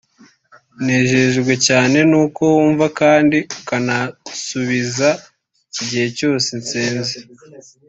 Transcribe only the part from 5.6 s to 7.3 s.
igihe cyose nsenze